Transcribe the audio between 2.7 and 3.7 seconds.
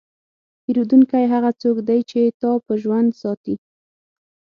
ژوند ساتي.